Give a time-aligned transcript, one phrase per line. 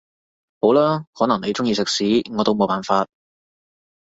[0.61, 3.05] 好啦，可能你鍾意食屎我都冇辦法